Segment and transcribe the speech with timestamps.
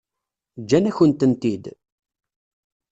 [0.61, 1.65] Ǧǧan-akent-tent-id?